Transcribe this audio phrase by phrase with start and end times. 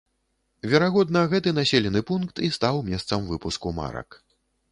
[0.69, 4.09] Верагодна, гэты населены пункт і стаў месцам выпуску марак.